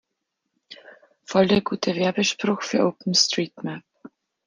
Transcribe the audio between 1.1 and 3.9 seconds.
Voll der gute Werbespruch für OpenStreetMap!